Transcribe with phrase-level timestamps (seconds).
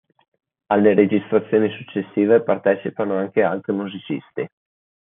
[0.71, 4.49] Alle registrazioni successive partecipano anche altri musicisti.